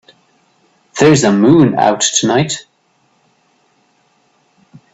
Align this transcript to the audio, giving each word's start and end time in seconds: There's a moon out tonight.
There's 0.99 1.23
a 1.23 1.31
moon 1.31 1.75
out 1.77 2.01
tonight. 2.01 2.65